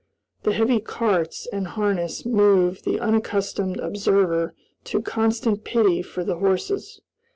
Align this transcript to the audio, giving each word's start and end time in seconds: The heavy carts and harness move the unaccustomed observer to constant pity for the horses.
The 0.41 0.53
heavy 0.53 0.79
carts 0.79 1.47
and 1.53 1.67
harness 1.67 2.25
move 2.25 2.81
the 2.81 2.99
unaccustomed 2.99 3.77
observer 3.79 4.55
to 4.85 4.99
constant 5.03 5.63
pity 5.63 6.01
for 6.01 6.23
the 6.23 6.37
horses. 6.39 7.01